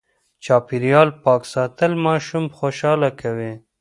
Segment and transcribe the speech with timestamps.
[0.43, 3.53] چاپېريال پاک ساتل ماشوم خوشاله کوي.